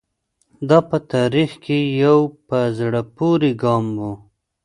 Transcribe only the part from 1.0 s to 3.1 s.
تاریخ کې یو په زړه